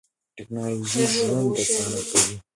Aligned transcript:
تکنالوژي 0.37 1.03
ژوند 1.13 1.49
آسانه 1.61 2.01
کوي. 2.09 2.35